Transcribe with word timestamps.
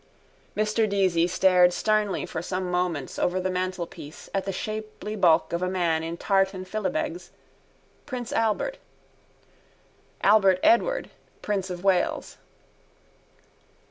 Mr 0.57 0.89
Deasy 0.89 1.27
stared 1.29 1.71
sternly 1.71 2.25
for 2.25 2.41
some 2.41 2.71
moments 2.71 3.19
over 3.19 3.39
the 3.39 3.51
mantelpiece 3.51 4.31
at 4.33 4.45
the 4.45 4.51
shapely 4.51 5.15
bulk 5.15 5.53
of 5.53 5.61
a 5.61 5.69
man 5.69 6.01
in 6.01 6.17
tartan 6.17 6.65
fillibegs: 6.65 7.29
Albert 10.23 10.59
Edward, 10.63 11.11
prince 11.43 11.69
of 11.69 11.83
Wales. 11.83 12.37